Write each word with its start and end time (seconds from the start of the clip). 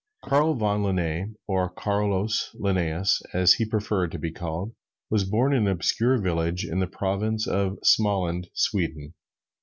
Carl 0.23 0.55
von 0.55 0.81
Linne, 0.81 1.35
or 1.47 1.69
Carolus 1.69 2.49
Linnæus 2.59 3.21
as 3.35 3.53
he 3.53 3.65
preferred 3.69 4.11
to 4.13 4.17
be 4.17 4.31
called, 4.31 4.73
was 5.11 5.25
born 5.29 5.53
in 5.53 5.67
an 5.67 5.71
obscure 5.71 6.19
village 6.19 6.65
in 6.65 6.79
the 6.79 6.87
Province 6.87 7.45
of 7.47 7.77
Smaland, 7.83 8.49
Sweden. 8.55 9.13